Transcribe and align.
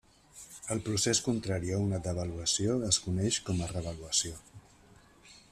El 0.75 0.79
procés 0.87 1.21
contrari 1.27 1.75
a 1.75 1.81
una 1.89 1.99
devaluació 2.07 2.79
es 2.89 3.01
coneix 3.05 3.39
com 3.51 3.63
a 3.63 3.69
revaluació. 3.77 4.35